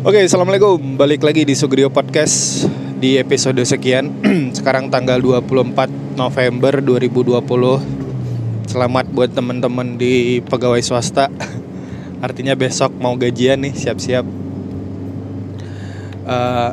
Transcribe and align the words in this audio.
Oke, 0.00 0.24
assalamualaikum. 0.24 0.96
Balik 0.96 1.20
lagi 1.20 1.44
di 1.44 1.52
Sugrio 1.52 1.92
Podcast 1.92 2.64
di 2.96 3.20
episode 3.20 3.60
sekian. 3.60 4.08
Sekarang 4.56 4.88
tanggal 4.88 5.20
24 5.20 6.16
November 6.16 6.80
2020. 6.80 7.36
Selamat 8.64 9.04
buat 9.12 9.28
teman-teman 9.28 10.00
di 10.00 10.40
pegawai 10.40 10.80
swasta. 10.80 11.28
Artinya 12.24 12.56
besok 12.56 12.96
mau 12.96 13.12
gajian 13.12 13.60
nih, 13.60 13.76
siap-siap. 13.76 14.24
Uh, 16.24 16.72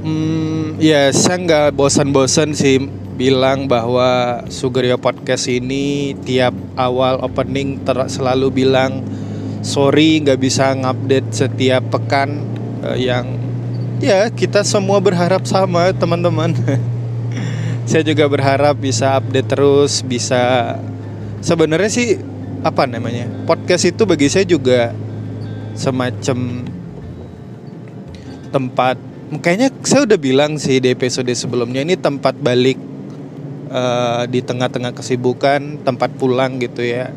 hmm, 0.00 0.80
ya 0.88 1.12
saya 1.12 1.36
nggak 1.44 1.76
bosan-bosan 1.76 2.56
sih 2.56 2.88
bilang 3.20 3.68
bahwa 3.68 4.40
Sugrio 4.48 4.96
Podcast 4.96 5.44
ini 5.52 6.16
tiap 6.24 6.56
awal 6.80 7.20
opening 7.20 7.84
ter 7.84 8.00
selalu 8.08 8.48
bilang 8.48 9.04
sorry 9.62 10.20
nggak 10.20 10.38
bisa 10.42 10.74
ngupdate 10.74 11.30
setiap 11.30 11.82
pekan 11.88 12.42
uh, 12.82 12.98
yang 12.98 13.38
ya 14.02 14.28
kita 14.28 14.66
semua 14.66 14.98
berharap 14.98 15.46
sama 15.46 15.94
teman-teman. 15.94 16.52
Saya 17.88 18.06
juga 18.06 18.30
berharap 18.30 18.78
bisa 18.78 19.18
update 19.18 19.48
terus 19.58 20.06
bisa 20.06 20.74
sebenarnya 21.42 21.90
sih 21.90 22.08
apa 22.62 22.86
namanya 22.86 23.26
podcast 23.42 23.90
itu 23.90 24.06
bagi 24.06 24.30
saya 24.30 24.46
juga 24.46 24.94
semacam 25.74 26.62
tempat 28.54 28.96
kayaknya 29.42 29.74
saya 29.82 30.06
udah 30.06 30.14
bilang 30.14 30.62
sih 30.62 30.78
di 30.78 30.94
episode 30.94 31.26
sebelumnya 31.34 31.82
ini 31.82 31.98
tempat 31.98 32.38
balik 32.38 32.78
uh, 33.72 34.28
di 34.28 34.44
tengah-tengah 34.44 34.92
kesibukan 34.92 35.82
tempat 35.82 36.12
pulang 36.20 36.60
gitu 36.60 36.84
ya. 36.84 37.10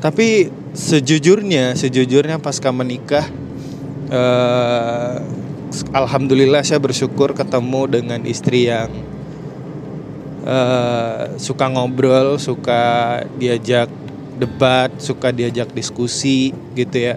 Tapi 0.00 0.48
sejujurnya 0.76 1.72
sejujurnya 1.72 2.36
pasca 2.36 2.68
menikah 2.68 3.24
uh, 4.12 5.24
alhamdulillah 5.96 6.60
saya 6.60 6.78
bersyukur 6.78 7.32
ketemu 7.32 7.88
dengan 7.88 8.20
istri 8.28 8.68
yang 8.68 8.92
uh, 10.44 11.34
suka 11.40 11.66
ngobrol 11.72 12.36
suka 12.36 13.24
diajak 13.40 13.88
debat 14.36 14.92
suka 15.00 15.32
diajak 15.32 15.72
diskusi 15.72 16.52
gitu 16.76 16.96
ya. 17.12 17.16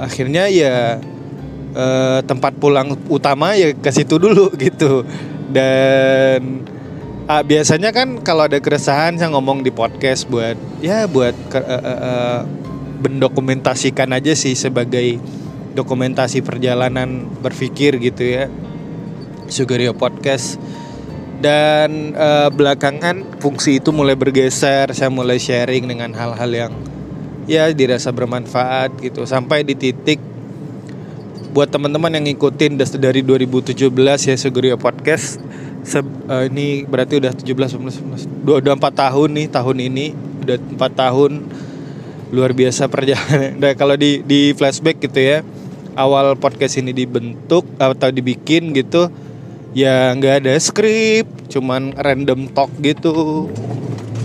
Akhirnya 0.00 0.50
ya 0.50 0.98
uh, 1.76 2.20
tempat 2.24 2.56
pulang 2.58 2.96
utama 3.12 3.54
ya 3.54 3.76
ke 3.76 3.90
situ 3.92 4.16
dulu 4.18 4.50
gitu. 4.56 5.04
Dan 5.48 6.64
uh, 7.28 7.44
biasanya 7.44 7.92
kan 7.92 8.24
kalau 8.24 8.48
ada 8.48 8.58
keresahan 8.58 9.20
saya 9.20 9.30
ngomong 9.30 9.60
di 9.60 9.70
podcast 9.70 10.24
buat 10.26 10.56
ya 10.80 11.04
buat 11.04 11.36
uh, 11.52 11.60
uh, 11.60 11.84
uh, 11.84 12.40
mendokumentasikan 13.04 14.10
aja 14.16 14.34
sih 14.34 14.56
sebagai 14.58 15.20
dokumentasi 15.76 16.42
perjalanan 16.42 17.28
berpikir 17.38 18.00
gitu 18.02 18.24
ya 18.26 18.50
Sugario 19.46 19.94
Podcast. 19.94 20.58
Dan 21.38 22.18
uh, 22.18 22.50
belakangan 22.50 23.38
fungsi 23.38 23.78
itu 23.78 23.94
mulai 23.94 24.18
bergeser 24.18 24.90
saya 24.90 25.06
mulai 25.06 25.38
sharing 25.38 25.86
dengan 25.86 26.10
hal-hal 26.10 26.50
yang 26.50 26.72
ya 27.46 27.70
dirasa 27.70 28.10
bermanfaat 28.10 28.98
gitu. 28.98 29.22
Sampai 29.22 29.62
di 29.62 29.78
titik 29.78 30.18
buat 31.54 31.70
teman-teman 31.70 32.10
yang 32.10 32.26
ngikutin 32.26 32.74
dari 32.98 33.22
2017 33.22 33.86
ya 34.02 34.34
Sugario 34.34 34.74
Podcast 34.74 35.38
Se 35.86 36.00
uh, 36.02 36.44
ini 36.46 36.84
berarti 36.84 37.18
udah 37.18 37.32
17 37.32 37.78
18 37.78 38.44
dua 38.44 38.58
udah 38.58 38.74
4 38.74 39.02
tahun 39.02 39.28
nih 39.38 39.46
tahun 39.52 39.76
ini 39.78 40.06
udah 40.46 40.56
4 40.76 41.00
tahun 41.02 41.32
luar 42.32 42.52
biasa 42.52 42.88
perjalanan. 42.92 43.56
Nah, 43.62 43.72
kalau 43.74 43.96
di 43.96 44.20
di 44.24 44.52
flashback 44.52 45.00
gitu 45.00 45.20
ya. 45.20 45.40
Awal 45.98 46.38
podcast 46.38 46.78
ini 46.78 46.94
dibentuk 46.94 47.66
atau 47.74 48.14
dibikin 48.14 48.70
gitu 48.70 49.10
ya 49.74 50.14
nggak 50.14 50.46
ada 50.46 50.54
skrip, 50.62 51.26
cuman 51.50 51.90
random 51.98 52.46
talk 52.54 52.70
gitu. 52.78 53.50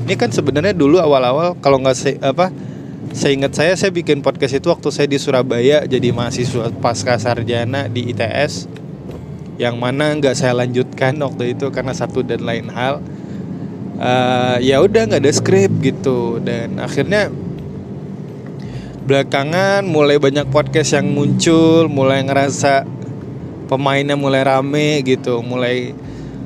Ini 0.05 0.13
kan 0.13 0.29
sebenarnya 0.29 0.77
dulu 0.77 1.01
awal-awal 1.01 1.57
kalau 1.57 1.81
nggak 1.81 1.97
se 1.97 2.21
apa 2.21 2.53
saya 3.13 3.37
ingat 3.37 3.53
saya 3.57 3.73
saya 3.77 3.91
bikin 3.93 4.25
podcast 4.25 4.57
itu 4.57 4.67
waktu 4.69 4.89
saya 4.89 5.07
di 5.09 5.21
Surabaya 5.21 5.85
jadi 5.85 6.09
mahasiswa 6.09 6.73
pasca 6.81 7.19
sarjana 7.21 7.85
di 7.85 8.09
ITS 8.09 8.82
yang 9.61 9.77
mana 9.77 10.17
nggak 10.17 10.33
saya 10.33 10.57
lanjutkan 10.57 11.17
waktu 11.21 11.53
itu 11.53 11.69
karena 11.69 11.93
satu 11.93 12.25
dan 12.25 12.41
lain 12.41 12.69
hal. 12.73 12.99
Uh, 13.93 14.57
ya 14.59 14.81
udah 14.81 15.05
nggak 15.05 15.21
ada 15.21 15.33
skrip 15.33 15.71
gitu. 15.79 16.41
Dan 16.41 16.81
akhirnya 16.81 17.29
belakangan 19.03 19.83
mulai 19.83 20.15
banyak 20.15 20.47
podcast 20.47 20.95
yang 20.95 21.11
muncul 21.11 21.91
mulai 21.91 22.23
ngerasa 22.23 22.87
pemainnya 23.67 24.15
mulai 24.15 24.47
rame 24.47 25.03
gitu 25.03 25.43
mulai 25.43 25.91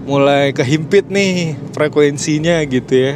mulai 0.09 0.55
kehimpit 0.57 1.11
nih 1.11 1.53
frekuensinya 1.75 2.63
gitu 2.65 2.93
ya. 2.95 3.13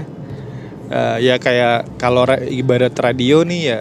Uh, 0.91 1.17
ya 1.23 1.35
kayak 1.39 1.87
kalau 1.95 2.27
ibarat 2.51 2.91
radio 2.99 3.47
nih 3.47 3.61
ya 3.63 3.79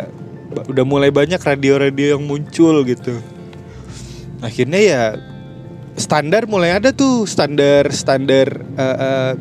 udah 0.51 0.85
mulai 0.87 1.11
banyak 1.15 1.39
radio-radio 1.39 2.19
yang 2.19 2.23
muncul 2.27 2.83
gitu. 2.87 3.19
Akhirnya 4.41 4.81
ya 4.81 5.03
standar 6.01 6.49
mulai 6.49 6.81
ada 6.81 6.97
tuh 6.97 7.29
standar 7.29 7.93
standar 7.93 8.65
uh, 8.75 8.97
uh, 8.97 9.33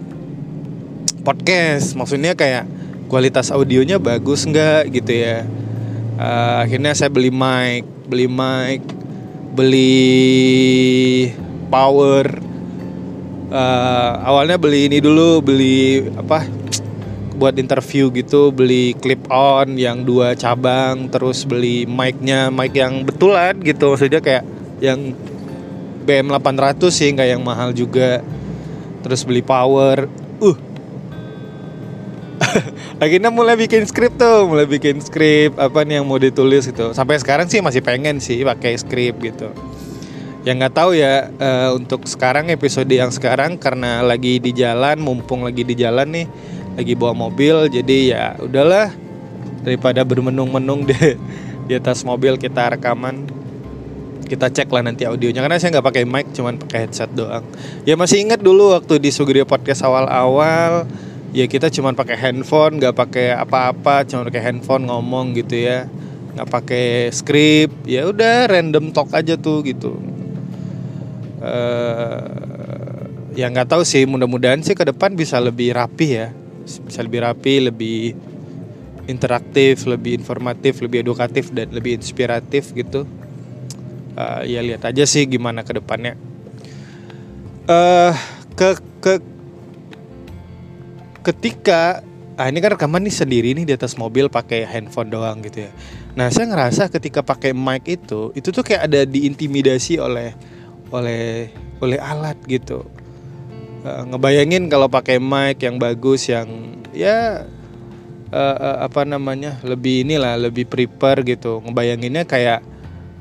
podcast. 1.24 1.96
Maksudnya 1.96 2.36
kayak 2.36 2.68
kualitas 3.08 3.50
audionya 3.50 3.98
bagus 3.98 4.44
nggak 4.44 4.92
gitu 4.92 5.12
ya? 5.16 5.48
Uh, 6.20 6.68
akhirnya 6.68 6.92
saya 6.92 7.08
beli 7.08 7.32
mic 7.32 7.88
beli 8.12 8.28
mic 8.28 8.84
beli 9.56 11.32
power. 11.72 12.28
Uh, 13.50 14.14
awalnya 14.30 14.62
beli 14.62 14.86
ini 14.86 15.02
dulu 15.02 15.42
beli 15.42 16.06
apa 16.14 16.46
buat 17.40 17.56
interview 17.56 18.12
gitu 18.12 18.52
beli 18.52 18.94
clip 19.00 19.26
on 19.32 19.80
yang 19.80 20.04
dua 20.04 20.36
cabang 20.36 21.08
terus 21.08 21.48
beli 21.48 21.88
mic-nya 21.88 22.52
mic 22.52 22.76
yang 22.76 23.08
betulan 23.08 23.58
gitu. 23.64 23.96
Maksudnya 23.96 24.20
kayak 24.20 24.44
yang 24.84 25.16
BM 26.10 26.34
800 26.34 26.90
sih 26.90 27.14
nggak 27.14 27.30
yang 27.38 27.42
mahal 27.46 27.70
juga. 27.70 28.26
Terus 29.06 29.22
beli 29.22 29.46
power. 29.46 30.10
Uh. 30.42 30.58
Akhirnya 33.04 33.30
mulai 33.30 33.54
bikin 33.54 33.86
skrip 33.86 34.18
tuh 34.18 34.50
mulai 34.50 34.66
bikin 34.66 34.98
skrip 35.06 35.54
apa 35.62 35.86
nih 35.86 36.02
yang 36.02 36.10
mau 36.10 36.18
ditulis 36.18 36.66
gitu. 36.66 36.98
Sampai 36.98 37.22
sekarang 37.22 37.46
sih 37.46 37.62
masih 37.62 37.86
pengen 37.86 38.18
sih 38.18 38.42
pakai 38.42 38.74
skrip 38.82 39.22
gitu. 39.22 39.54
Yang 40.42 40.56
nggak 40.66 40.74
tahu 40.74 40.92
ya 40.98 41.30
uh, 41.30 41.78
untuk 41.78 42.10
sekarang 42.10 42.50
episode 42.50 42.90
yang 42.90 43.14
sekarang 43.14 43.62
karena 43.62 44.02
lagi 44.02 44.42
di 44.42 44.50
jalan 44.50 44.98
mumpung 44.98 45.46
lagi 45.46 45.62
di 45.62 45.78
jalan 45.78 46.10
nih 46.10 46.26
lagi 46.74 46.94
bawa 46.98 47.14
mobil 47.14 47.70
jadi 47.70 47.98
ya 48.10 48.26
udahlah. 48.42 48.90
Daripada 49.60 50.02
bermenung-menung 50.08 50.90
di 50.90 50.96
di 51.70 51.74
atas 51.78 52.02
mobil 52.02 52.34
kita 52.42 52.74
rekaman 52.74 53.39
kita 54.26 54.52
cek 54.52 54.68
lah 54.70 54.84
nanti 54.84 55.08
audionya. 55.08 55.40
Karena 55.46 55.62
saya 55.62 55.80
nggak 55.80 55.88
pakai 55.88 56.04
mic 56.04 56.28
cuman 56.36 56.60
pakai 56.60 56.88
headset 56.88 57.12
doang. 57.14 57.46
Ya 57.88 57.96
masih 57.96 58.26
ingat 58.26 58.44
dulu 58.44 58.76
waktu 58.76 59.00
di 59.00 59.10
Sugrio 59.14 59.46
podcast 59.48 59.86
awal-awal 59.86 60.90
ya 61.30 61.46
kita 61.46 61.70
cuman 61.70 61.94
pakai 61.94 62.18
handphone 62.18 62.82
nggak 62.82 62.96
pakai 62.98 63.38
apa-apa 63.38 64.02
cuma 64.10 64.26
pakai 64.26 64.42
handphone 64.42 64.90
ngomong 64.90 65.38
gitu 65.38 65.56
ya. 65.56 65.86
Nggak 66.36 66.50
pakai 66.50 66.88
skrip 67.14 67.70
ya 67.86 68.10
udah 68.10 68.50
random 68.50 68.92
talk 68.92 69.14
aja 69.16 69.40
tuh 69.40 69.64
gitu. 69.64 69.96
Uh, 71.40 73.08
ya 73.32 73.48
nggak 73.48 73.72
tahu 73.72 73.88
sih 73.88 74.04
mudah-mudahan 74.04 74.60
sih 74.60 74.76
ke 74.76 74.84
depan 74.84 75.16
bisa 75.16 75.40
lebih 75.40 75.78
rapi 75.78 76.08
ya. 76.20 76.28
Bisa 76.66 77.02
lebih 77.02 77.24
rapi 77.26 77.54
lebih 77.72 78.02
interaktif 79.10 79.90
lebih 79.90 80.22
informatif 80.22 80.86
lebih 80.86 81.02
edukatif 81.02 81.50
dan 81.50 81.74
lebih 81.74 81.98
inspiratif 81.98 82.70
gitu 82.78 83.10
uh, 84.16 84.42
ya 84.48 84.64
lihat 84.64 84.88
aja 84.88 85.04
sih 85.06 85.28
gimana 85.28 85.62
ke 85.62 85.76
depannya 85.78 86.16
uh, 87.70 88.14
ke 88.58 88.70
ke 89.00 89.14
ketika 91.22 92.02
ah 92.40 92.48
ini 92.48 92.64
kan 92.64 92.80
rekaman 92.80 93.04
nih 93.04 93.12
sendiri 93.12 93.52
nih 93.52 93.68
di 93.68 93.74
atas 93.76 94.00
mobil 94.00 94.32
pakai 94.32 94.64
handphone 94.64 95.12
doang 95.12 95.44
gitu 95.44 95.68
ya. 95.68 95.72
Nah 96.16 96.32
saya 96.32 96.48
ngerasa 96.48 96.88
ketika 96.88 97.20
pakai 97.20 97.52
mic 97.52 97.84
itu 97.84 98.32
itu 98.32 98.56
tuh 98.56 98.64
kayak 98.64 98.88
ada 98.88 99.04
diintimidasi 99.04 100.00
oleh 100.00 100.32
oleh 100.96 101.52
oleh 101.84 102.00
alat 102.00 102.40
gitu. 102.48 102.88
Uh, 103.84 104.08
ngebayangin 104.08 104.72
kalau 104.72 104.88
pakai 104.88 105.20
mic 105.20 105.60
yang 105.60 105.76
bagus 105.84 106.32
yang 106.32 106.80
ya 106.96 107.44
uh, 108.32 108.56
uh, 108.56 108.78
apa 108.88 109.04
namanya 109.04 109.60
lebih 109.68 110.08
inilah 110.08 110.40
lebih 110.40 110.64
prepare 110.64 111.28
gitu. 111.28 111.60
Ngebayanginnya 111.60 112.24
kayak 112.24 112.64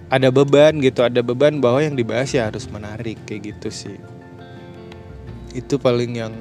ada 0.09 0.29
beban 0.33 0.81
gitu 0.81 1.05
ada 1.05 1.21
beban 1.21 1.61
bahwa 1.61 1.85
yang 1.85 1.93
dibahas 1.93 2.33
ya 2.33 2.49
harus 2.49 2.65
menarik 2.73 3.21
kayak 3.29 3.55
gitu 3.57 3.69
sih. 3.69 3.99
Itu 5.53 5.77
paling 5.77 6.17
yang 6.17 6.33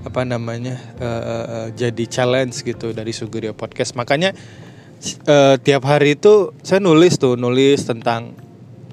apa 0.00 0.24
namanya 0.24 0.80
uh, 0.96 1.22
uh, 1.26 1.68
jadi 1.76 2.04
challenge 2.08 2.62
gitu 2.62 2.94
dari 2.94 3.10
Sugerio 3.10 3.52
Podcast. 3.52 3.98
Makanya 3.98 4.32
uh, 5.26 5.58
tiap 5.58 5.82
hari 5.84 6.16
itu 6.16 6.54
saya 6.62 6.78
nulis 6.78 7.18
tuh 7.18 7.34
nulis 7.34 7.84
tentang 7.84 8.38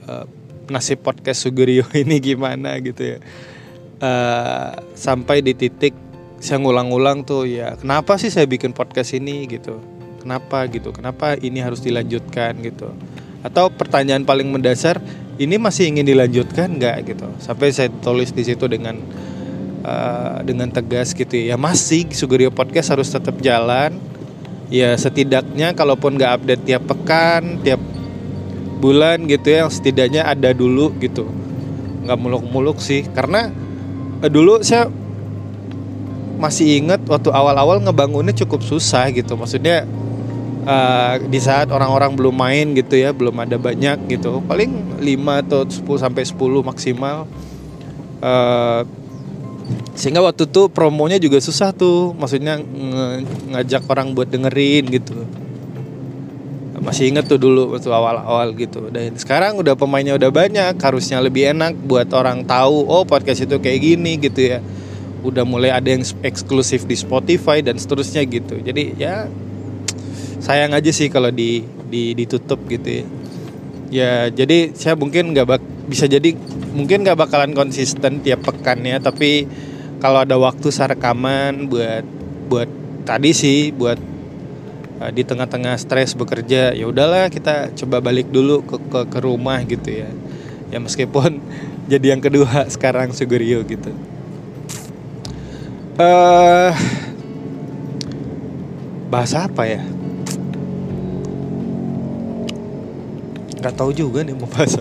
uh, 0.10 0.26
nasib 0.68 1.06
podcast 1.06 1.46
Sugerio 1.46 1.86
ini 2.02 2.18
gimana 2.18 2.82
gitu 2.82 3.16
ya. 3.16 3.18
Uh, 3.98 4.78
sampai 4.94 5.42
di 5.42 5.58
titik 5.58 5.94
saya 6.38 6.62
ngulang-ulang 6.62 7.26
tuh 7.26 7.50
ya 7.50 7.74
kenapa 7.82 8.14
sih 8.22 8.30
saya 8.30 8.46
bikin 8.46 8.70
podcast 8.70 9.18
ini 9.18 9.50
gitu 9.50 9.97
kenapa 10.28 10.68
gitu 10.68 10.92
kenapa 10.92 11.40
ini 11.40 11.64
harus 11.64 11.80
dilanjutkan 11.80 12.60
gitu. 12.60 12.92
Atau 13.40 13.72
pertanyaan 13.72 14.28
paling 14.28 14.52
mendasar 14.52 15.00
ini 15.40 15.56
masih 15.56 15.88
ingin 15.88 16.04
dilanjutkan 16.04 16.68
nggak 16.76 17.16
gitu? 17.16 17.32
Sampai 17.40 17.72
saya 17.72 17.88
tulis 18.04 18.36
di 18.36 18.44
situ 18.44 18.68
dengan 18.68 19.00
uh, 19.88 20.44
dengan 20.44 20.68
tegas 20.68 21.16
gitu 21.16 21.32
ya. 21.32 21.56
Masih 21.56 22.12
Sugerio 22.12 22.52
Podcast 22.52 22.92
harus 22.92 23.08
tetap 23.08 23.40
jalan. 23.40 23.96
Ya 24.68 24.92
setidaknya 25.00 25.72
kalaupun 25.72 26.20
nggak 26.20 26.44
update 26.44 26.64
tiap 26.68 26.84
pekan 26.92 27.64
tiap 27.64 27.80
bulan 28.84 29.24
gitu 29.32 29.48
ya 29.48 29.64
setidaknya 29.72 30.28
ada 30.28 30.52
dulu 30.52 30.92
gitu. 31.00 31.24
Nggak 32.04 32.20
muluk-muluk 32.20 32.84
sih 32.84 33.08
karena 33.16 33.48
uh, 34.20 34.28
dulu 34.28 34.60
saya 34.60 34.92
masih 36.38 36.84
inget 36.84 37.02
waktu 37.10 37.34
awal-awal 37.34 37.80
ngebangunnya 37.80 38.36
cukup 38.44 38.60
susah 38.60 39.08
gitu. 39.16 39.40
Maksudnya 39.40 39.88
uh, 40.68 41.16
di 41.24 41.40
saat 41.40 41.72
orang-orang 41.72 42.14
belum 42.14 42.36
main 42.36 42.76
gitu 42.76 43.00
ya 43.00 43.16
belum 43.16 43.40
ada 43.40 43.56
banyak 43.56 44.12
gitu. 44.12 44.44
Paling 44.44 45.00
5 45.00 45.42
atau 45.48 45.62
10 45.64 46.04
sampai 46.04 46.24
10 46.28 46.68
maksimal. 46.68 47.18
Uh, 48.20 48.84
sehingga 49.98 50.24
waktu 50.24 50.48
itu 50.48 50.68
promonya 50.70 51.18
juga 51.18 51.40
susah 51.40 51.72
tuh. 51.72 52.12
Maksudnya 52.20 52.60
ngajak 53.56 53.88
orang 53.88 54.12
buat 54.12 54.28
dengerin 54.28 54.86
gitu. 54.92 55.16
Masih 56.78 57.12
inget 57.12 57.28
tuh 57.28 57.42
dulu 57.42 57.76
waktu 57.76 57.90
awal-awal 57.90 58.54
gitu. 58.56 58.88
Dan 58.94 59.18
sekarang 59.18 59.60
udah 59.60 59.74
pemainnya 59.76 60.16
udah 60.16 60.30
banyak 60.30 60.78
harusnya 60.78 61.20
lebih 61.20 61.52
enak 61.52 61.76
buat 61.84 62.08
orang 62.14 62.48
tahu 62.48 62.86
oh 62.88 63.04
podcast 63.04 63.44
itu 63.44 63.58
kayak 63.60 63.80
gini 63.82 64.16
gitu 64.22 64.56
ya. 64.56 64.60
Udah 65.26 65.44
mulai 65.44 65.74
ada 65.74 65.90
yang 65.90 66.06
eksklusif 66.24 66.88
di 66.88 66.96
Spotify 66.96 67.60
dan 67.60 67.76
seterusnya 67.76 68.24
gitu. 68.24 68.62
Jadi 68.62 68.96
ya 68.96 69.28
sayang 70.40 70.74
aja 70.74 70.92
sih 70.94 71.10
kalau 71.10 71.34
di, 71.34 71.66
di 71.90 72.14
ditutup 72.14 72.62
gitu 72.70 73.02
ya. 73.02 73.06
Ya 73.88 74.12
jadi 74.28 74.76
saya 74.76 75.00
mungkin 75.00 75.32
nggak 75.32 75.48
bak 75.48 75.64
bisa 75.88 76.12
jadi 76.12 76.36
mungkin 76.76 77.08
nggak 77.08 77.16
bakalan 77.16 77.56
konsisten 77.56 78.20
tiap 78.20 78.44
pekannya 78.44 79.00
tapi 79.00 79.48
kalau 80.04 80.28
ada 80.28 80.36
waktu 80.36 80.68
saya 80.70 80.94
rekaman 80.94 81.72
buat 81.72 82.04
buat 82.52 82.70
tadi 83.08 83.32
sih 83.32 83.72
buat 83.72 83.96
uh, 85.00 85.12
di 85.16 85.24
tengah-tengah 85.24 85.80
stres 85.80 86.14
bekerja 86.14 86.76
ya 86.76 86.86
udahlah 86.86 87.32
kita 87.32 87.72
coba 87.80 88.04
balik 88.04 88.28
dulu 88.28 88.62
ke, 88.68 88.78
ke 88.92 89.00
ke 89.08 89.20
rumah 89.24 89.64
gitu 89.64 90.04
ya. 90.04 90.12
Ya 90.68 90.84
meskipun 90.84 91.40
jadi 91.92 92.12
yang 92.12 92.22
kedua 92.22 92.68
sekarang 92.68 93.16
Sugurio 93.16 93.64
gitu. 93.64 93.96
Uh, 95.98 96.76
bahasa 99.10 99.50
apa 99.50 99.66
ya 99.66 99.82
nggak 103.58 103.76
tahu 103.76 103.92
juga 103.94 104.22
nih 104.24 104.38
mau 104.38 104.50
bahasa 104.50 104.80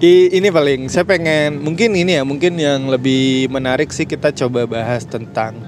I, 0.00 0.32
ini 0.32 0.48
paling 0.48 0.88
saya 0.88 1.04
pengen 1.04 1.60
mungkin 1.60 1.92
ini 1.92 2.16
ya 2.16 2.24
mungkin 2.24 2.56
yang 2.56 2.88
lebih 2.88 3.52
menarik 3.52 3.92
sih 3.92 4.08
kita 4.08 4.32
coba 4.32 4.64
bahas 4.64 5.04
tentang 5.04 5.60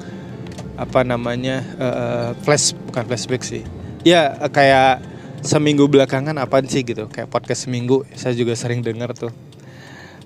apa 0.73 1.05
namanya 1.05 1.61
uh, 1.77 2.29
flash 2.41 2.73
bukan 2.89 3.05
flashback 3.13 3.45
sih. 3.45 3.61
Ya 4.09 4.33
kayak 4.49 5.05
seminggu 5.45 5.85
belakangan 5.85 6.33
apa 6.41 6.65
sih 6.65 6.81
gitu 6.81 7.13
kayak 7.13 7.29
podcast 7.29 7.69
seminggu 7.69 8.09
saya 8.17 8.33
juga 8.33 8.57
sering 8.57 8.81
dengar 8.81 9.13
tuh. 9.13 9.37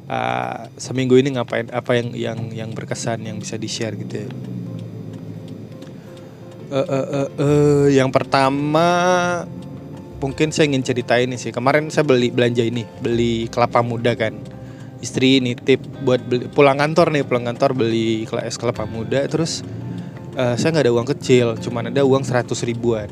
Uh, 0.06 0.70
seminggu 0.78 1.19
ini 1.19 1.34
ngapain 1.34 1.66
apa 1.75 1.99
yang 1.99 2.14
yang 2.14 2.38
yang 2.54 2.70
berkesan 2.78 3.26
yang 3.26 3.42
bisa 3.42 3.58
di 3.58 3.66
share 3.66 3.99
gitu 3.99 4.22
ya? 4.22 4.28
Uh, 6.70 6.78
uh, 6.78 7.06
uh, 7.10 7.28
uh, 7.42 7.84
yang 7.90 8.14
pertama 8.14 8.87
mungkin 10.20 10.52
saya 10.52 10.68
ingin 10.70 10.84
cerita 10.84 11.16
ini 11.20 11.36
sih. 11.36 11.52
Kemarin 11.52 11.92
saya 11.92 12.04
beli 12.06 12.32
belanja 12.32 12.64
ini 12.64 12.84
beli 13.00 13.48
kelapa 13.52 13.84
muda 13.84 14.16
kan. 14.16 14.36
Istri 15.04 15.44
nitip 15.44 15.84
buat 16.02 16.24
beli, 16.24 16.48
pulang 16.48 16.80
kantor 16.80 17.12
nih 17.12 17.22
pulang 17.24 17.44
kantor 17.44 17.76
beli 17.76 18.24
es 18.44 18.56
kelapa 18.56 18.88
muda. 18.88 19.24
Terus 19.28 19.60
uh, 20.36 20.56
saya 20.56 20.72
nggak 20.72 20.84
ada 20.88 20.94
uang 20.94 21.08
kecil 21.16 21.46
cuman 21.60 21.92
ada 21.92 22.02
uang 22.02 22.24
100 22.24 22.48
ribuan. 22.64 23.08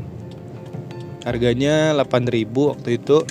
Harganya 1.24 1.96
8 1.96 2.28
ribu 2.28 2.72
waktu 2.72 3.00
itu. 3.00 3.24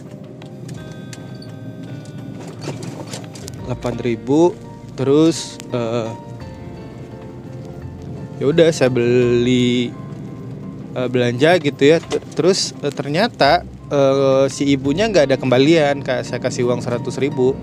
8 3.63 3.79
ribu 4.03 4.53
terus 4.93 5.57
uh, 5.73 6.11
ya 8.37 8.45
udah 8.51 8.69
saya 8.69 8.91
beli 8.91 9.89
uh, 10.93 11.09
belanja 11.09 11.57
gitu 11.59 11.83
ya. 11.83 11.97
Terus 12.37 12.71
uh, 12.81 12.93
ternyata 12.93 13.65
uh, 13.89 14.45
si 14.47 14.69
ibunya 14.69 15.09
nggak 15.09 15.33
ada 15.33 15.37
kembalian 15.37 16.01
kayak 16.05 16.23
saya 16.25 16.39
kasih 16.39 16.69
uang 16.69 16.81
100 16.81 17.03
ribu. 17.19 17.57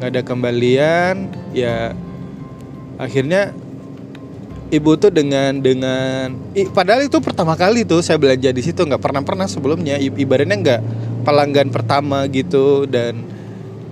Nggak 0.00 0.08
ada 0.10 0.22
kembalian 0.22 1.30
ya 1.54 1.94
akhirnya 2.98 3.50
ibu 4.70 4.98
tuh 4.98 5.10
dengan 5.14 5.58
dengan 5.62 6.34
i, 6.54 6.66
padahal 6.66 7.06
itu 7.06 7.18
pertama 7.22 7.54
kali 7.54 7.86
tuh 7.86 8.02
saya 8.02 8.18
belanja 8.18 8.50
di 8.50 8.62
situ. 8.62 8.82
Nggak 8.82 9.02
pernah 9.02 9.22
pernah 9.22 9.46
sebelumnya 9.46 9.98
ibaratnya 9.98 10.56
nggak 10.58 10.82
pelanggan 11.26 11.68
pertama 11.70 12.26
gitu. 12.30 12.86
Dan 12.86 13.22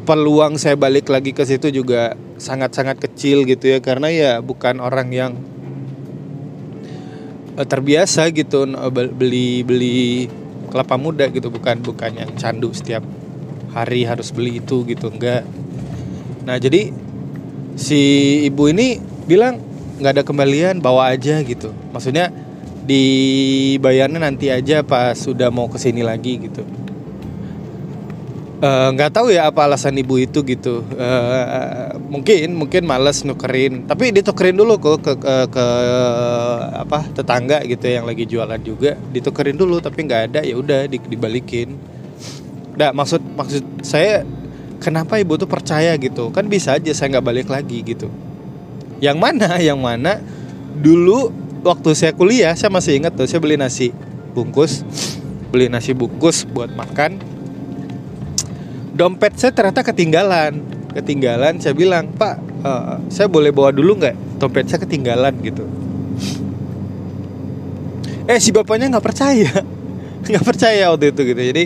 peluang 0.03 0.59
saya 0.59 0.75
balik 0.75 1.07
lagi 1.07 1.31
ke 1.31 1.47
situ 1.47 1.71
juga 1.71 2.19
sangat-sangat 2.39 2.99
kecil 2.99 3.47
gitu 3.47 3.71
ya. 3.71 3.79
Karena 3.79 4.11
ya 4.11 4.33
bukan 4.43 4.83
orang 4.83 5.15
yang 5.15 5.33
uh, 7.57 7.67
terbiasa 7.67 8.29
gitu 8.33 8.69
uh, 8.69 8.91
beli 8.93 9.63
beli 9.63 10.29
kelapa 10.73 10.97
muda 10.97 11.29
gitu. 11.29 11.53
Bukan 11.53 11.85
bukan 11.85 12.13
yang 12.17 12.31
candu 12.37 12.73
setiap 12.73 13.05
hari 13.73 14.05
harus 14.05 14.33
beli 14.33 14.61
itu 14.61 14.85
gitu 14.85 15.09
enggak. 15.09 15.45
Nah 16.45 16.57
jadi 16.59 16.93
si 17.79 18.01
ibu 18.45 18.69
ini 18.69 19.01
bilang 19.25 19.61
nggak 20.03 20.13
ada 20.21 20.25
kembalian 20.27 20.83
bawa 20.83 21.15
aja 21.15 21.41
gitu. 21.41 21.71
Maksudnya 21.95 22.35
dibayarnya 22.83 24.19
nanti 24.19 24.51
aja 24.51 24.83
pas 24.83 25.15
sudah 25.15 25.49
mau 25.55 25.71
ke 25.71 25.79
sini 25.79 26.03
lagi 26.03 26.43
gitu. 26.43 26.67
Eh, 26.67 26.82
nggak 28.63 29.11
uh, 29.11 29.15
tahu 29.19 29.35
ya 29.35 29.51
apa 29.51 29.67
alasan 29.67 29.99
ibu 29.99 30.23
itu 30.23 30.47
gitu. 30.47 30.87
Uh, 30.95 31.99
mungkin 32.07 32.55
mungkin 32.55 32.87
males 32.87 33.27
nukerin. 33.27 33.91
Tapi 33.91 34.15
ditukerin 34.15 34.55
dulu 34.55 34.79
kok 34.79 35.03
ke, 35.03 35.13
ke, 35.19 35.35
ke 35.51 35.67
apa 36.79 37.11
tetangga 37.11 37.59
gitu 37.67 37.91
yang 37.91 38.07
lagi 38.07 38.23
jualan 38.23 38.63
juga. 38.63 38.95
Ditukerin 39.11 39.59
dulu 39.59 39.83
tapi 39.83 40.07
nggak 40.07 40.23
ada 40.31 40.41
ya 40.47 40.55
udah 40.55 40.87
di, 40.87 41.03
dibalikin. 41.03 41.75
Nggak 42.79 42.93
maksud 42.95 43.23
maksud 43.35 43.65
saya 43.83 44.23
kenapa 44.79 45.19
ibu 45.19 45.35
tuh 45.35 45.51
percaya 45.51 45.99
gitu? 45.99 46.31
Kan 46.31 46.47
bisa 46.47 46.79
aja 46.79 46.95
saya 46.95 47.19
nggak 47.19 47.27
balik 47.27 47.49
lagi 47.51 47.83
gitu. 47.83 48.07
Yang 49.03 49.19
mana 49.19 49.59
yang 49.75 49.83
mana? 49.83 50.23
Dulu 50.79 51.35
waktu 51.67 51.99
saya 51.99 52.15
kuliah 52.15 52.55
saya 52.55 52.71
masih 52.71 52.95
ingat 52.95 53.19
tuh 53.19 53.27
saya 53.27 53.43
beli 53.43 53.59
nasi 53.59 53.91
bungkus. 54.39 54.87
Beli 55.51 55.67
nasi 55.67 55.99
bungkus 55.99 56.47
buat 56.47 56.71
makan 56.71 57.32
dompet 58.93 59.33
saya 59.41 59.53
ternyata 59.57 59.81
ketinggalan. 59.83 60.61
Ketinggalan 60.93 61.57
saya 61.57 61.73
bilang 61.73 62.13
pak 62.13 62.37
uh, 62.63 63.01
saya 63.09 63.27
boleh 63.27 63.49
bawa 63.51 63.73
dulu 63.73 63.97
nggak? 63.97 64.39
Dompet 64.39 64.69
saya 64.69 64.81
ketinggalan 64.85 65.33
gitu. 65.41 65.65
Eh 68.29 68.39
si 68.39 68.53
bapaknya 68.53 68.93
nggak 68.93 69.05
percaya. 69.05 69.51
Nggak 70.23 70.47
percaya 70.47 70.87
waktu 70.95 71.11
itu 71.11 71.35
gitu. 71.35 71.43
Jadi 71.43 71.65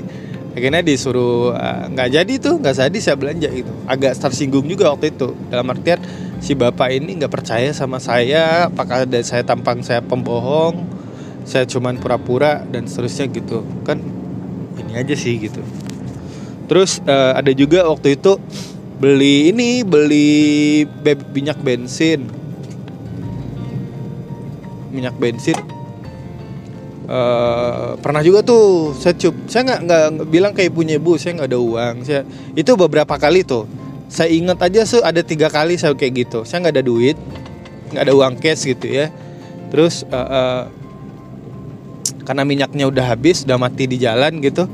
akhirnya 0.56 0.80
disuruh 0.80 1.52
eh, 1.52 1.92
nggak 1.92 2.08
uh, 2.08 2.12
jadi 2.16 2.32
tuh 2.40 2.56
nggak 2.56 2.88
jadi 2.88 2.98
saya 3.04 3.16
belanja 3.20 3.52
gitu. 3.52 3.68
Agak 3.84 4.16
tersinggung 4.16 4.64
juga 4.64 4.88
waktu 4.96 5.12
itu. 5.12 5.36
Dalam 5.52 5.68
artian 5.68 6.00
si 6.40 6.56
bapak 6.56 6.88
ini 6.88 7.20
nggak 7.20 7.28
percaya 7.28 7.68
sama 7.76 8.00
saya 8.00 8.72
apakah 8.72 9.04
ada 9.04 9.20
saya 9.20 9.44
tampang 9.44 9.84
saya 9.84 10.00
pembohong 10.00 10.88
saya 11.44 11.68
cuman 11.68 12.00
pura-pura 12.00 12.64
dan 12.72 12.88
seterusnya 12.88 13.28
gitu. 13.28 13.60
Kan 13.84 14.00
ini 14.80 14.96
aja 14.96 15.12
sih 15.12 15.36
gitu 15.36 15.60
Terus 16.66 16.98
uh, 17.06 17.38
ada 17.38 17.50
juga 17.54 17.86
waktu 17.86 18.18
itu 18.18 18.38
beli 18.98 19.54
ini 19.54 19.86
beli 19.86 20.82
be 20.86 21.14
minyak 21.34 21.58
bensin. 21.62 22.26
Minyak 24.90 25.14
bensin. 25.18 25.58
Uh, 27.06 27.94
pernah 28.02 28.18
juga 28.18 28.42
tuh 28.42 28.90
saya 28.98 29.14
cup 29.14 29.30
saya 29.46 29.62
nggak 29.62 29.80
nggak 29.86 30.26
bilang 30.26 30.50
kayak 30.50 30.74
punya 30.74 30.98
ibu 30.98 31.14
saya 31.14 31.38
nggak 31.38 31.50
ada 31.54 31.60
uang. 31.62 31.94
Saya 32.02 32.20
itu 32.58 32.74
beberapa 32.74 33.14
kali 33.14 33.46
tuh. 33.46 33.70
Saya 34.10 34.30
ingat 34.34 34.58
aja 34.62 34.82
tuh 34.86 35.02
ada 35.06 35.22
tiga 35.22 35.46
kali 35.46 35.78
saya 35.78 35.94
kayak 35.94 36.26
gitu. 36.26 36.42
Saya 36.42 36.66
nggak 36.66 36.74
ada 36.74 36.84
duit 36.84 37.18
nggak 37.94 38.02
ada 38.02 38.14
uang 38.18 38.34
cash 38.42 38.66
gitu 38.66 38.90
ya. 38.90 39.14
Terus 39.70 40.02
uh, 40.10 40.18
uh, 40.18 40.62
karena 42.26 42.42
minyaknya 42.42 42.90
udah 42.90 43.06
habis 43.06 43.46
udah 43.46 43.54
mati 43.54 43.86
di 43.86 44.02
jalan 44.02 44.42
gitu 44.42 44.66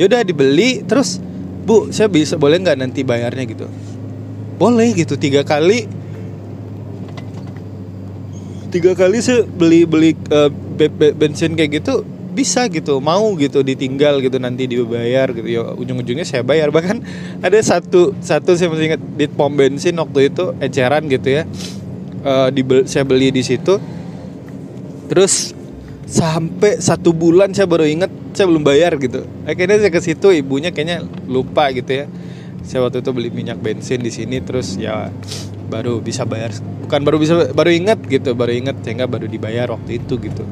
ya 0.00 0.08
udah 0.08 0.24
dibeli. 0.24 0.80
Terus 0.88 1.20
bu 1.64 1.88
saya 1.90 2.12
bisa 2.12 2.36
boleh 2.36 2.60
nggak 2.60 2.78
nanti 2.78 3.00
bayarnya 3.02 3.44
gitu? 3.48 3.66
Boleh 4.60 4.92
gitu 4.94 5.16
tiga 5.16 5.42
kali. 5.42 5.88
Tiga 8.70 8.92
kali 8.94 9.18
saya 9.24 9.42
beli 9.42 9.88
beli 9.88 10.12
uh, 10.30 10.50
be 10.50 10.92
be 10.92 11.10
bensin 11.14 11.54
kayak 11.56 11.82
gitu 11.82 12.04
bisa 12.34 12.66
gitu 12.66 12.98
mau 12.98 13.30
gitu 13.38 13.62
ditinggal 13.62 14.18
gitu 14.18 14.42
nanti 14.42 14.66
dibayar 14.66 15.30
gitu. 15.30 15.46
Ya 15.46 15.62
ujung-ujungnya 15.74 16.26
saya 16.26 16.42
bayar. 16.42 16.74
Bahkan 16.74 17.00
ada 17.42 17.58
satu 17.62 18.12
satu 18.18 18.58
saya 18.58 18.70
masih 18.70 18.94
ingat 18.94 19.02
di 19.14 19.26
pom 19.30 19.54
bensin 19.54 19.94
waktu 19.96 20.30
itu 20.30 20.54
eceran 20.58 21.06
gitu 21.06 21.42
ya. 21.42 21.42
Uh, 22.24 22.48
di 22.50 22.62
saya 22.86 23.06
beli 23.06 23.30
di 23.30 23.42
situ. 23.46 23.78
Terus 25.06 25.54
sampai 26.04 26.82
satu 26.82 27.14
bulan 27.14 27.54
saya 27.54 27.70
baru 27.70 27.86
ingat 27.86 28.23
saya 28.34 28.46
belum 28.50 28.66
bayar 28.66 28.98
gitu. 28.98 29.24
Akhirnya 29.46 29.78
saya 29.78 29.92
ke 29.94 30.02
situ 30.02 30.34
ibunya 30.34 30.74
kayaknya 30.74 31.06
lupa 31.30 31.70
gitu 31.70 32.04
ya. 32.04 32.06
Saya 32.66 32.82
waktu 32.84 33.00
itu 33.00 33.10
beli 33.14 33.30
minyak 33.30 33.62
bensin 33.62 34.02
di 34.02 34.10
sini 34.10 34.42
terus 34.42 34.74
ya 34.74 35.08
baru 35.70 36.02
bisa 36.02 36.26
bayar. 36.26 36.50
Bukan 36.84 37.00
baru 37.06 37.16
bisa 37.22 37.54
baru 37.54 37.70
ingat 37.70 38.02
gitu 38.10 38.34
baru 38.34 38.52
ingat 38.52 38.82
sehingga 38.82 39.06
baru 39.06 39.30
dibayar 39.30 39.70
waktu 39.72 40.02
itu 40.02 40.18
gitu. 40.18 40.44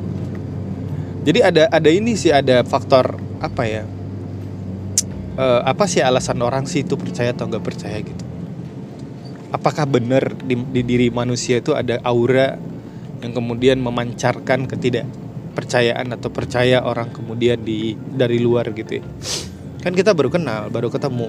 Jadi 1.23 1.39
ada 1.43 1.71
ada 1.71 1.91
ini 1.91 2.15
sih 2.19 2.31
ada 2.31 2.63
faktor 2.63 3.19
apa 3.43 3.63
ya? 3.67 3.83
Uh, 5.33 5.65
apa 5.65 5.89
sih 5.89 6.05
alasan 6.05 6.39
orang 6.45 6.69
sih 6.69 6.85
itu 6.85 6.95
percaya 6.95 7.33
atau 7.33 7.49
nggak 7.49 7.65
percaya 7.65 7.99
gitu? 7.99 8.25
Apakah 9.53 9.85
benar 9.85 10.33
di, 10.33 10.57
di 10.57 10.81
diri 10.81 11.09
manusia 11.13 11.61
itu 11.61 11.77
ada 11.77 12.01
aura 12.05 12.57
yang 13.23 13.33
kemudian 13.33 13.79
memancarkan 13.79 14.67
ketidakpercayaan 15.53 16.09
atau 16.17 16.33
percaya 16.33 16.81
orang 16.81 17.13
kemudian 17.13 17.61
di 17.61 17.93
dari 17.95 18.41
luar 18.41 18.73
gitu 18.73 18.99
ya. 19.01 19.05
kan 19.85 19.93
kita 19.93 20.17
baru 20.17 20.33
kenal 20.33 20.73
baru 20.73 20.89
ketemu. 20.89 21.29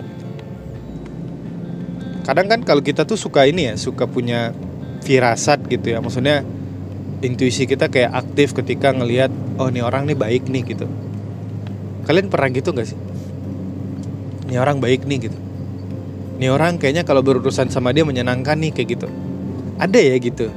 Kadang 2.23 2.47
kan 2.47 2.59
kalau 2.63 2.79
kita 2.79 3.03
tuh 3.03 3.19
suka 3.19 3.43
ini 3.43 3.67
ya 3.67 3.75
suka 3.75 4.07
punya 4.07 4.55
firasat 5.03 5.67
gitu 5.67 5.91
ya. 5.91 5.99
Maksudnya 5.99 6.45
intuisi 7.19 7.67
kita 7.67 7.91
kayak 7.91 8.15
aktif 8.15 8.55
ketika 8.55 8.95
ngelihat 8.95 9.33
oh 9.59 9.67
ini 9.67 9.83
orang 9.83 10.07
nih 10.07 10.15
baik 10.15 10.47
nih 10.47 10.63
gitu. 10.63 10.87
Kalian 12.07 12.31
pernah 12.31 12.47
gitu 12.53 12.71
nggak 12.71 12.87
sih? 12.87 12.99
Ini 14.47 14.55
orang 14.61 14.79
baik 14.79 15.03
nih 15.03 15.19
gitu. 15.27 15.39
Ini 16.39 16.47
orang 16.47 16.79
kayaknya 16.79 17.03
kalau 17.03 17.25
berurusan 17.25 17.67
sama 17.73 17.91
dia 17.91 18.07
menyenangkan 18.07 18.55
nih 18.55 18.71
kayak 18.71 18.87
gitu. 18.95 19.07
Ada 19.81 19.99
ya 19.99 20.15
gitu. 20.21 20.47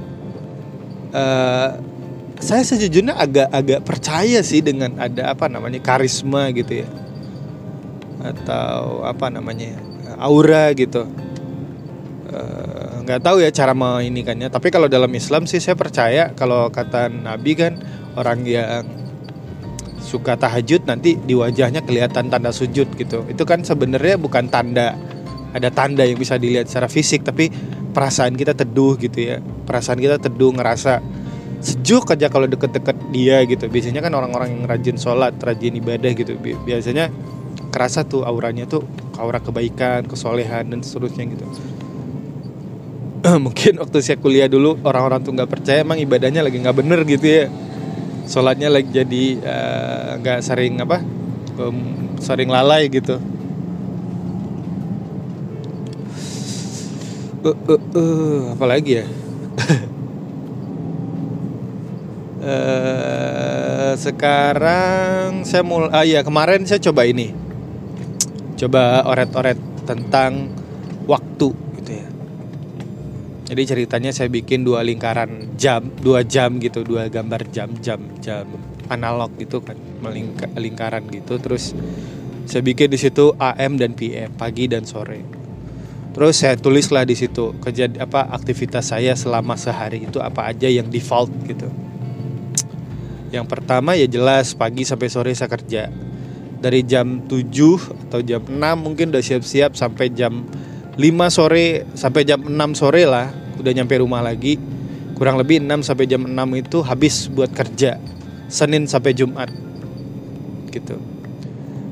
Uh, 1.16 1.96
saya 2.40 2.62
sejujurnya 2.62 3.16
agak 3.16 3.49
agak 3.49 3.81
percaya 3.85 4.45
sih 4.45 4.61
dengan 4.61 4.97
ada 5.00 5.33
apa 5.33 5.49
namanya 5.49 5.81
karisma 5.81 6.52
gitu 6.52 6.85
ya. 6.85 6.88
Atau 8.21 9.07
apa 9.07 9.33
namanya 9.33 9.81
aura 10.21 10.73
gitu. 10.76 11.09
Eh, 12.26 12.93
nggak 13.07 13.21
uh, 13.21 13.25
tahu 13.25 13.37
ya 13.38 13.55
cara 13.55 13.71
meinikannya 13.71 14.50
tapi 14.50 14.75
kalau 14.75 14.90
dalam 14.90 15.09
Islam 15.14 15.47
sih 15.47 15.62
saya 15.62 15.78
percaya 15.78 16.35
kalau 16.35 16.69
kata 16.75 17.07
Nabi 17.07 17.55
kan 17.55 17.78
orang 18.19 18.43
yang 18.43 18.83
suka 20.02 20.38
tahajud 20.38 20.87
nanti 20.87 21.19
di 21.19 21.35
wajahnya 21.35 21.83
kelihatan 21.83 22.31
tanda 22.31 22.55
sujud 22.55 22.95
gitu. 22.95 23.26
Itu 23.26 23.43
kan 23.43 23.66
sebenarnya 23.66 24.19
bukan 24.21 24.47
tanda 24.47 24.95
ada 25.50 25.69
tanda 25.73 26.07
yang 26.07 26.21
bisa 26.21 26.38
dilihat 26.38 26.71
secara 26.71 26.87
fisik 26.87 27.26
tapi 27.26 27.50
perasaan 27.90 28.38
kita 28.38 28.55
teduh 28.55 28.95
gitu 29.00 29.19
ya. 29.19 29.43
Perasaan 29.43 29.99
kita 29.99 30.23
teduh 30.23 30.55
ngerasa 30.55 31.02
sejuk 31.61 32.09
aja 32.13 32.29
kalau 32.29 32.47
deket-deket 32.47 32.97
dia 33.11 33.43
gitu. 33.49 33.67
Biasanya 33.69 34.01
kan 34.05 34.13
orang-orang 34.13 34.57
yang 34.57 34.65
rajin 34.69 34.97
sholat 35.01 35.37
rajin 35.41 35.77
ibadah 35.77 36.13
gitu. 36.13 36.37
Biasanya 36.41 37.09
kerasa 37.73 38.05
tuh 38.09 38.25
auranya 38.25 38.65
tuh 38.65 38.85
aura 39.21 39.41
kebaikan 39.41 40.05
kesolehan 40.09 40.73
dan 40.73 40.81
seterusnya 40.81 41.25
gitu. 41.29 41.45
Mungkin 43.45 43.81
waktu 43.83 43.99
saya 44.05 44.17
kuliah 44.21 44.49
dulu 44.49 44.81
orang-orang 44.85 45.21
tuh 45.25 45.33
nggak 45.33 45.51
percaya. 45.51 45.83
Emang 45.83 46.01
ibadahnya 46.01 46.45
lagi 46.45 46.61
nggak 46.61 46.77
bener 46.77 47.01
gitu 47.09 47.27
ya. 47.27 47.45
Sholatnya 48.27 48.69
lagi 48.73 48.91
jadi 48.91 49.25
eh, 49.39 50.09
nggak 50.19 50.39
uh, 50.41 50.43
sering 50.43 50.83
apa 50.83 50.99
um, 51.63 51.79
sering 52.19 52.51
lalai 52.51 52.91
gitu. 52.91 53.23
Uh, 57.47 57.55
uh, 57.71 57.83
uh, 57.95 58.59
apalagi 58.59 58.99
ya 58.99 59.07
uh, 62.47 63.93
sekarang 63.99 65.43
saya 65.43 65.67
mulai 65.67 65.91
ah 65.91 66.05
ya 66.07 66.21
kemarin 66.23 66.62
saya 66.62 66.79
coba 66.79 67.03
ini 67.03 67.35
coba 68.57 69.03
oret-oret 69.05 69.59
tentang 69.85 70.49
waktu 71.11 71.67
jadi 73.47 73.62
ceritanya 73.62 74.11
saya 74.11 74.26
bikin 74.26 74.67
dua 74.67 74.83
lingkaran 74.83 75.55
jam, 75.55 75.87
dua 76.03 76.26
jam 76.26 76.59
gitu, 76.59 76.83
dua 76.83 77.07
gambar 77.07 77.47
jam, 77.55 77.71
jam, 77.79 78.03
jam 78.19 78.43
analog 78.91 79.31
gitu 79.38 79.62
kan, 79.62 79.79
melingkar 80.03 80.50
lingkaran 80.59 81.07
gitu. 81.15 81.38
Terus 81.38 81.71
saya 82.50 82.62
bikin 82.67 82.91
di 82.91 82.99
situ 82.99 83.38
AM 83.38 83.79
dan 83.79 83.95
PM, 83.95 84.35
pagi 84.35 84.67
dan 84.67 84.83
sore. 84.83 85.23
Terus 86.11 86.43
saya 86.43 86.59
tulislah 86.59 87.07
di 87.07 87.15
situ 87.15 87.55
kejadian 87.62 88.03
apa 88.03 88.26
aktivitas 88.35 88.91
saya 88.91 89.15
selama 89.15 89.55
sehari 89.55 90.03
itu 90.03 90.19
apa 90.19 90.50
aja 90.50 90.67
yang 90.67 90.91
default 90.91 91.31
gitu. 91.47 91.71
Yang 93.35 93.47
pertama 93.50 93.99
ya 93.99 94.06
jelas 94.06 94.54
pagi 94.54 94.87
sampai 94.87 95.09
sore 95.11 95.33
saya 95.35 95.50
kerja. 95.50 95.90
Dari 96.56 96.80
jam 96.83 97.26
7 97.28 98.09
atau 98.09 98.21
jam 98.25 98.42
6 98.42 98.59
mungkin 98.80 99.12
udah 99.12 99.23
siap-siap 99.23 99.76
sampai 99.76 100.11
jam 100.11 100.47
5 100.97 101.04
sore 101.28 101.85
sampai 101.92 102.25
jam 102.25 102.40
6 102.40 102.56
sore 102.73 103.04
lah 103.04 103.28
udah 103.61 103.73
nyampe 103.76 104.00
rumah 104.00 104.25
lagi 104.25 104.56
kurang 105.16 105.37
lebih 105.37 105.61
6 105.61 105.85
sampai 105.85 106.09
jam 106.09 106.25
6 106.25 106.33
itu 106.56 106.78
habis 106.80 107.28
buat 107.28 107.52
kerja 107.52 108.00
Senin 108.49 108.88
sampai 108.88 109.12
Jumat 109.12 109.52
gitu 110.73 110.97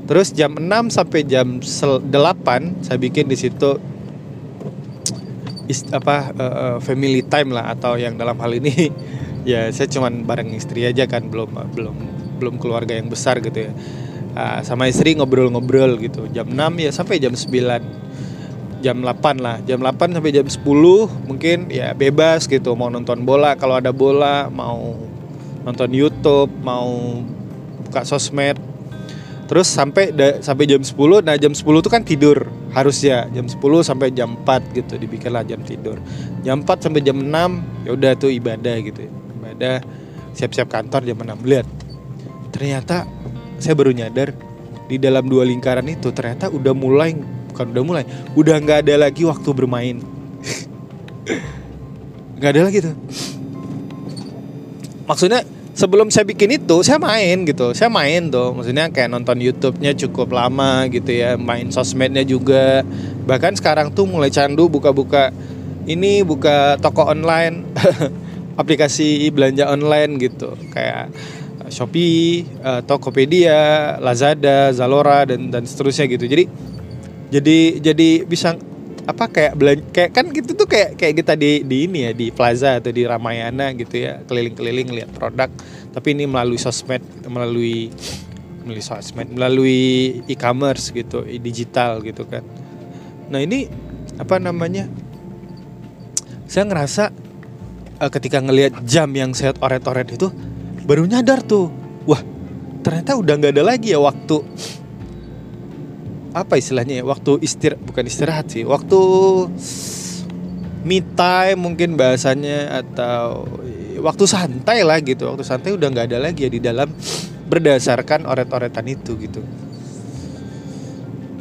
terus 0.09 0.33
jam 0.33 0.57
6 0.57 0.65
sampai 0.89 1.21
jam 1.25 1.61
8 1.61 2.09
saya 2.85 2.97
bikin 2.97 3.29
di 3.29 3.37
situ 3.37 3.77
apa 5.89 6.29
uh, 6.37 6.77
family 6.77 7.25
time 7.25 7.49
lah 7.53 7.73
atau 7.73 7.97
yang 7.97 8.13
dalam 8.17 8.37
hal 8.37 8.53
ini 8.57 8.73
ya 9.45 9.69
saya 9.69 9.87
cuman 9.87 10.25
bareng 10.25 10.51
istri 10.57 10.83
aja 10.89 11.05
kan 11.05 11.29
belum 11.29 11.53
belum 11.71 11.95
belum 12.41 12.55
keluarga 12.57 12.97
yang 12.97 13.07
besar 13.07 13.39
gitu 13.39 13.69
ya. 13.69 13.71
Uh, 14.35 14.59
sama 14.67 14.91
istri 14.91 15.15
ngobrol-ngobrol 15.15 15.95
gitu. 16.03 16.27
Jam 16.35 16.51
6 16.51 16.59
ya 16.83 16.91
sampai 16.91 17.23
jam 17.23 17.31
9 17.31 18.83
jam 18.83 18.97
8 18.99 19.39
lah. 19.39 19.63
Jam 19.63 19.79
8 19.79 20.11
sampai 20.11 20.31
jam 20.35 20.43
10 20.43 20.59
mungkin 21.29 21.57
ya 21.71 21.95
bebas 21.95 22.49
gitu. 22.49 22.75
Mau 22.75 22.91
nonton 22.91 23.23
bola 23.23 23.55
kalau 23.55 23.79
ada 23.79 23.95
bola 23.95 24.51
mau 24.51 24.97
nonton 25.63 25.87
YouTube 25.93 26.51
mau 26.59 27.23
buka 27.87 28.03
sosmed. 28.03 28.59
Terus 29.45 29.69
sampai 29.69 30.09
da, 30.09 30.41
sampai 30.41 30.65
jam 30.67 30.81
10 30.81 31.21
nah 31.21 31.37
jam 31.37 31.53
10 31.53 31.61
itu 31.63 31.89
kan 31.93 32.01
tidur 32.01 32.49
harus 32.75 32.99
ya 32.99 33.29
jam 33.31 33.47
10 33.47 33.61
sampai 33.85 34.11
jam 34.11 34.35
4 34.43 34.73
gitu 34.75 34.99
dibikinlah 34.99 35.47
jam 35.47 35.63
tidur. 35.63 35.95
Jam 36.43 36.65
4 36.65 36.91
sampai 36.91 36.99
jam 36.99 37.15
6 37.15 37.87
ya 37.87 37.95
udah 37.95 38.11
tuh 38.19 38.33
ibadah 38.35 38.75
gitu 38.83 39.05
ibadah 39.55 39.79
siap-siap 40.35 40.67
kantor 40.67 41.07
jam 41.07 41.15
6 41.15 41.47
lihat 41.47 41.67
ternyata 42.51 43.07
saya 43.55 43.71
baru 43.71 43.95
nyadar 43.95 44.35
di 44.91 44.99
dalam 44.99 45.25
dua 45.25 45.47
lingkaran 45.47 45.87
itu 45.87 46.11
ternyata 46.11 46.51
udah 46.51 46.75
mulai 46.75 47.15
bukan 47.55 47.65
udah 47.71 47.83
mulai 47.87 48.03
udah 48.35 48.55
nggak 48.59 48.79
ada 48.83 49.07
lagi 49.07 49.23
waktu 49.23 49.49
bermain. 49.55 49.97
Nggak 52.35 52.51
ada 52.51 52.61
lagi 52.67 52.79
tuh. 52.83 52.95
Maksudnya 55.07 55.47
sebelum 55.71 56.11
saya 56.11 56.27
bikin 56.27 56.59
itu 56.59 56.83
saya 56.83 56.99
main 56.99 57.47
gitu. 57.47 57.71
Saya 57.71 57.87
main 57.87 58.27
tuh. 58.27 58.51
Maksudnya 58.51 58.91
kayak 58.91 59.07
nonton 59.07 59.39
YouTube-nya 59.39 59.95
cukup 59.95 60.35
lama 60.35 60.83
gitu 60.91 61.15
ya 61.15 61.39
main 61.39 61.71
sosmednya 61.71 62.27
juga. 62.27 62.83
Bahkan 63.23 63.55
sekarang 63.55 63.95
tuh 63.95 64.03
mulai 64.03 64.29
candu 64.29 64.67
buka-buka 64.67 65.31
ini 65.87 66.27
buka 66.27 66.75
toko 66.83 67.07
online 67.07 67.63
aplikasi 68.55 69.29
belanja 69.31 69.67
online 69.67 70.19
gitu. 70.19 70.55
Kayak 70.71 71.11
Shopee, 71.69 72.45
uh, 72.61 72.81
Tokopedia, 72.85 73.97
Lazada, 73.97 74.69
Zalora 74.71 75.25
dan 75.25 75.49
dan 75.49 75.63
seterusnya 75.65 76.05
gitu. 76.09 76.25
Jadi 76.29 76.45
jadi 77.33 77.59
jadi 77.81 78.09
bisa 78.23 78.55
apa 79.05 79.29
kayak 79.29 79.53
belanja 79.53 79.85
kayak 79.93 80.11
kan 80.17 80.25
gitu 80.33 80.57
tuh 80.57 80.65
kayak 80.65 80.97
kayak 80.97 81.21
kita 81.21 81.33
di 81.37 81.61
di 81.61 81.85
ini 81.85 82.09
ya 82.09 82.11
di 82.13 82.33
Plaza 82.33 82.81
atau 82.81 82.89
di 82.93 83.05
Ramayana 83.05 83.73
gitu 83.73 84.01
ya. 84.01 84.21
Keliling-keliling 84.25 84.89
lihat 84.93 85.09
produk. 85.13 85.49
Tapi 85.93 86.07
ini 86.13 86.25
melalui 86.29 86.57
sosmed 86.61 87.01
melalui 87.25 87.89
melalui 88.65 88.83
sosmed 88.85 89.29
melalui 89.29 89.81
e-commerce 90.25 90.89
gitu 90.93 91.21
digital 91.25 92.01
gitu 92.01 92.25
kan. 92.25 92.41
Nah 93.29 93.41
ini 93.41 93.69
apa 94.21 94.37
namanya 94.37 94.85
saya 96.45 96.69
ngerasa 96.69 97.24
uh, 97.99 98.11
ketika 98.11 98.41
ngelihat 98.41 98.83
jam 98.83 99.11
yang 99.15 99.31
saya 99.31 99.55
oret-oret 99.57 100.15
itu 100.15 100.27
baru 100.85 101.07
nyadar 101.07 101.41
tuh. 101.43 101.71
Wah 102.05 102.21
ternyata 102.85 103.17
udah 103.17 103.33
nggak 103.39 103.53
ada 103.57 103.63
lagi 103.65 103.91
ya 103.93 103.99
waktu 103.99 104.45
apa 106.35 106.59
istilahnya 106.59 107.01
ya 107.01 107.03
waktu 107.07 107.39
istir 107.41 107.79
bukan 107.79 108.05
istirahat 108.05 108.51
sih 108.51 108.67
waktu 108.67 108.99
me 110.85 111.01
time 111.01 111.57
mungkin 111.57 111.97
bahasanya 111.97 112.85
atau 112.85 113.49
waktu 114.05 114.23
santai 114.29 114.85
lah 114.85 115.01
gitu. 115.01 115.25
Waktu 115.25 115.41
santai 115.41 115.73
udah 115.73 115.89
nggak 115.89 116.13
ada 116.13 116.19
lagi 116.29 116.45
ya 116.45 116.49
di 116.53 116.61
dalam 116.61 116.93
berdasarkan 117.49 118.29
oret-oretan 118.29 118.85
itu 118.85 119.17
gitu. 119.17 119.41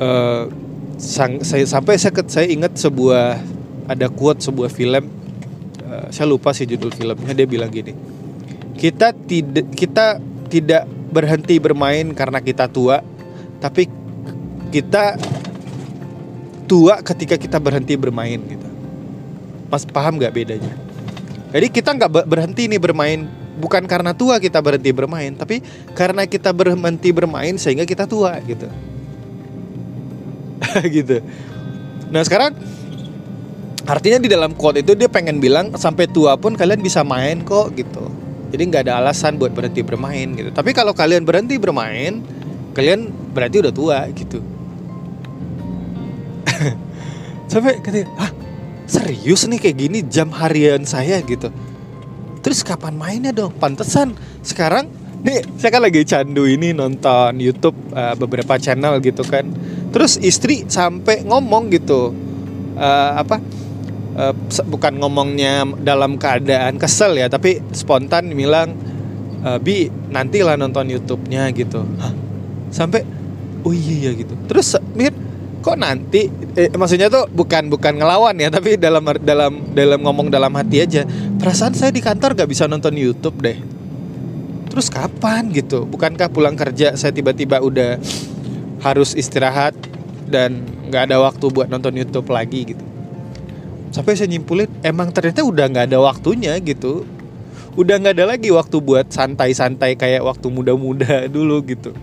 Uh, 0.01 0.51
sang, 0.99 1.45
saya 1.45 1.69
sampai 1.69 2.01
saya 2.01 2.17
saya 2.27 2.49
ingat 2.49 2.75
sebuah 2.81 3.39
ada 3.87 4.07
quote 4.09 4.43
sebuah 4.43 4.73
film 4.73 5.07
uh, 5.95 6.11
saya 6.11 6.27
lupa 6.27 6.51
sih 6.51 6.67
judul 6.67 6.91
filmnya 6.91 7.31
dia 7.31 7.47
bilang 7.47 7.71
gini 7.71 7.95
kita 8.75 9.15
tidak 9.15 9.71
kita 9.79 10.19
tidak 10.51 10.83
berhenti 11.15 11.63
bermain 11.63 12.11
karena 12.11 12.43
kita 12.43 12.67
tua 12.67 12.99
tapi 13.63 13.87
kita 14.75 15.15
tua 16.67 16.99
ketika 17.05 17.39
kita 17.39 17.63
berhenti 17.63 17.95
bermain 17.95 18.41
gitu. 18.43 18.69
Mas 19.71 19.87
paham 19.87 20.19
nggak 20.19 20.35
bedanya? 20.35 20.75
Jadi 21.55 21.67
kita 21.71 21.95
nggak 21.95 22.27
berhenti 22.27 22.67
nih 22.67 22.83
bermain 22.83 23.31
bukan 23.63 23.87
karena 23.87 24.11
tua 24.11 24.43
kita 24.43 24.59
berhenti 24.59 24.91
bermain, 24.91 25.31
tapi 25.39 25.63
karena 25.95 26.27
kita 26.27 26.51
berhenti 26.51 27.15
bermain 27.15 27.55
sehingga 27.55 27.87
kita 27.87 28.11
tua 28.11 28.43
gitu. 28.43 28.67
gitu. 30.99 31.23
Nah 32.11 32.27
sekarang 32.27 32.59
artinya 33.85 34.19
di 34.21 34.29
dalam 34.33 34.57
quote 34.57 34.81
itu 34.81 34.97
dia 34.97 35.09
pengen 35.09 35.39
bilang 35.39 35.77
sampai 35.77 36.09
tua 36.09 36.37
pun 36.41 36.57
kalian 36.57 36.81
bisa 36.81 37.05
main 37.05 37.45
kok 37.45 37.77
gitu. 37.77 38.09
Jadi 38.55 38.63
nggak 38.71 38.83
ada 38.87 39.03
alasan 39.03 39.37
buat 39.37 39.51
berhenti 39.51 39.83
bermain 39.83 40.31
gitu. 40.37 40.55
Tapi 40.55 40.71
kalau 40.71 40.95
kalian 40.95 41.27
berhenti 41.27 41.59
bermain, 41.59 42.23
kalian 42.73 43.11
berarti 43.35 43.57
udah 43.67 43.73
tua 43.75 44.07
gitu. 44.15 44.39
sampai 47.51 47.81
ketika 47.81 48.09
ah 48.21 48.31
serius 48.85 49.49
nih 49.49 49.61
kayak 49.61 49.77
gini 49.77 49.99
jam 50.05 50.29
harian 50.33 50.85
saya 50.85 51.21
gitu 51.25 51.49
terus 52.45 52.61
kapan 52.61 52.95
mainnya 52.97 53.33
dong 53.33 53.57
pantesan 53.57 54.13
sekarang 54.45 54.89
nih 55.25 55.41
saya 55.57 55.71
kan 55.73 55.83
lagi 55.83 56.05
candu 56.05 56.45
ini 56.45 56.77
nonton 56.77 57.41
YouTube 57.41 57.77
uh, 57.97 58.13
beberapa 58.19 58.61
channel 58.61 59.01
gitu 59.01 59.25
kan 59.25 59.49
terus 59.89 60.21
istri 60.21 60.69
sampai 60.69 61.25
ngomong 61.25 61.73
gitu 61.73 62.13
uh, 62.77 63.13
apa 63.17 63.41
uh, 64.15 64.35
bukan 64.67 64.99
ngomongnya 64.99 65.67
dalam 65.83 66.17
keadaan 66.17 66.79
kesel 66.79 67.19
ya 67.19 67.27
tapi 67.29 67.61
spontan 67.75 68.31
bilang 68.33 68.75
uh, 69.45 69.59
bi 69.61 69.91
nantilah 70.11 70.57
nonton 70.57 70.89
YouTube-nya 70.91 71.51
gitu. 71.53 71.85
Hah? 72.01 72.25
sampai? 72.75 73.07
Oh 73.63 73.71
iya, 73.71 74.11
iya 74.11 74.11
gitu. 74.19 74.35
Terus 74.51 74.75
mikir 74.99 75.15
kok 75.63 75.79
nanti? 75.79 76.27
Eh, 76.59 76.69
maksudnya 76.75 77.07
tuh 77.09 77.31
bukan 77.31 77.71
bukan 77.71 77.97
ngelawan 77.97 78.37
ya 78.37 78.51
tapi 78.51 78.77
dalam 78.77 79.07
dalam 79.23 79.53
dalam 79.73 80.01
ngomong 80.03 80.29
dalam 80.29 80.51
hati 80.59 80.83
aja. 80.83 81.07
Perasaan 81.39 81.73
saya 81.79 81.95
di 81.95 82.03
kantor 82.03 82.35
gak 82.35 82.51
bisa 82.51 82.67
nonton 82.67 82.99
YouTube 82.99 83.39
deh. 83.41 83.57
Terus 84.69 84.91
kapan 84.91 85.55
gitu? 85.55 85.87
Bukankah 85.87 86.35
pulang 86.35 86.59
kerja 86.59 86.99
saya 86.99 87.15
tiba-tiba 87.15 87.63
udah 87.63 88.03
harus 88.83 89.15
istirahat 89.15 89.73
dan 90.29 90.67
nggak 90.91 91.09
ada 91.09 91.17
waktu 91.23 91.47
buat 91.49 91.71
nonton 91.73 91.95
YouTube 91.97 92.29
lagi 92.29 92.75
gitu 92.75 92.94
sampai 93.95 94.19
saya 94.19 94.27
nyimpulin 94.27 94.67
emang 94.83 95.15
ternyata 95.15 95.47
udah 95.47 95.71
nggak 95.71 95.87
ada 95.95 96.03
waktunya 96.03 96.59
gitu. 96.59 97.07
Udah 97.79 98.03
nggak 98.03 98.15
ada 98.19 98.27
lagi 98.35 98.51
waktu 98.51 98.83
buat 98.83 99.07
santai-santai 99.15 99.95
kayak 99.95 100.27
waktu 100.27 100.51
muda-muda 100.51 101.25
dulu 101.35 101.63
gitu. 101.63 101.95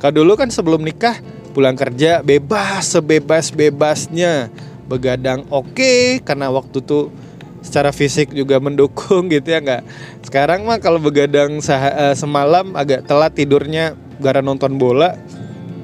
Kalau 0.00 0.24
dulu 0.24 0.40
kan 0.40 0.48
sebelum 0.48 0.80
nikah 0.80 1.20
pulang 1.52 1.76
kerja 1.76 2.24
bebas 2.24 2.96
sebebas-bebasnya 2.96 4.48
begadang 4.88 5.44
oke 5.52 5.76
okay, 5.76 6.24
karena 6.24 6.48
waktu 6.48 6.80
tuh 6.80 7.12
secara 7.60 7.92
fisik 7.92 8.32
juga 8.32 8.56
mendukung 8.56 9.28
gitu 9.36 9.52
ya 9.52 9.60
nggak? 9.60 9.84
Sekarang 10.24 10.64
mah 10.64 10.80
kalau 10.80 10.96
begadang 10.96 11.60
uh, 11.60 12.16
semalam 12.16 12.72
agak 12.72 13.04
telat 13.04 13.36
tidurnya 13.36 13.92
gara 14.16 14.40
nonton 14.40 14.80
bola 14.80 15.12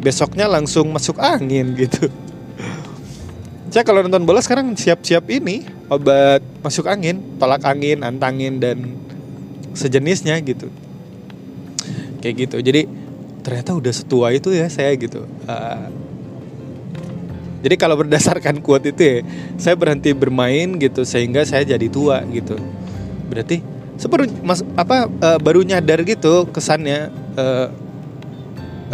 besoknya 0.01 0.49
langsung 0.49 0.89
masuk 0.89 1.21
angin 1.21 1.77
gitu 1.85 2.09
saya 3.75 3.83
kalau 3.83 4.07
nonton 4.07 4.23
bola 4.23 4.39
sekarang 4.39 4.71
siap-siap 4.79 5.27
ini 5.35 5.67
obat 5.91 6.39
masuk 6.63 6.87
angin 6.87 7.19
tolak 7.43 7.67
angin 7.67 8.07
antangin 8.07 8.63
dan 8.63 8.95
sejenisnya 9.75 10.39
gitu. 10.47 10.71
Kayak 12.23 12.35
gitu. 12.47 12.57
Jadi 12.63 12.87
ternyata 13.43 13.75
udah 13.75 13.91
setua 13.91 14.31
itu 14.31 14.55
ya 14.55 14.71
saya 14.71 14.95
gitu. 14.95 15.27
Uh, 15.51 15.91
jadi 17.67 17.75
kalau 17.75 17.99
berdasarkan 17.99 18.63
kuat 18.63 18.87
itu 18.87 19.03
ya 19.03 19.17
saya 19.59 19.75
berhenti 19.75 20.15
bermain 20.15 20.79
gitu 20.79 21.03
sehingga 21.03 21.43
saya 21.43 21.67
jadi 21.67 21.91
tua 21.91 22.23
gitu. 22.31 22.55
Berarti 23.27 23.59
seperti 23.99 24.39
mas 24.47 24.63
apa 24.79 25.11
uh, 25.11 25.39
baru 25.43 25.67
nyadar 25.67 26.07
gitu 26.07 26.47
kesannya 26.47 27.11
uh, 27.35 27.75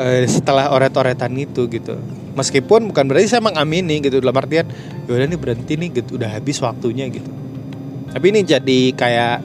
uh, 0.00 0.24
setelah 0.24 0.72
oret-oretan 0.72 1.36
itu 1.36 1.68
gitu 1.68 2.00
meskipun 2.40 2.88
bukan 2.88 3.04
berarti 3.04 3.36
saya 3.36 3.44
mengamini 3.44 4.00
gitu 4.00 4.24
dalam 4.24 4.34
artian 4.40 4.64
ya 5.04 5.10
udah 5.12 5.26
nih 5.28 5.36
berhenti 5.36 5.76
nih 5.76 5.88
gitu 6.00 6.16
udah 6.16 6.40
habis 6.40 6.56
waktunya 6.64 7.06
gitu. 7.12 7.28
Tapi 8.10 8.26
ini 8.32 8.40
jadi 8.42 8.80
kayak 8.96 9.36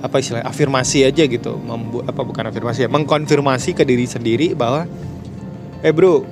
apa 0.00 0.16
istilah 0.16 0.46
afirmasi 0.48 1.04
aja 1.04 1.28
gitu 1.28 1.60
membu 1.60 2.00
apa 2.00 2.24
bukan 2.24 2.48
afirmasi 2.48 2.86
ya 2.86 2.88
mengkonfirmasi 2.88 3.76
ke 3.76 3.84
diri 3.84 4.08
sendiri 4.08 4.56
bahwa 4.56 4.88
eh 5.84 5.92
bro 5.92 6.24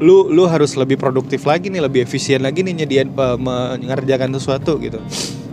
lu 0.00 0.32
lu 0.32 0.48
harus 0.48 0.72
lebih 0.76 0.96
produktif 0.96 1.44
lagi 1.44 1.68
nih 1.68 1.84
lebih 1.84 2.08
efisien 2.08 2.40
lagi 2.40 2.64
nih 2.64 2.84
nyediain 2.84 3.12
uh, 3.12 3.36
mengerjakan 3.36 4.32
sesuatu 4.32 4.80
gitu. 4.80 5.00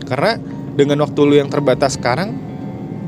Karena 0.07 0.39
dengan 0.75 1.03
waktu 1.03 1.19
lu 1.23 1.35
yang 1.35 1.51
terbatas 1.51 1.95
sekarang 1.95 2.35